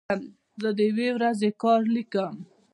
زه 0.61 0.69
د 0.77 0.79
یوې 0.89 1.07
ورځې 1.17 1.49
کار 1.61 1.79
لیکم. 1.95 2.35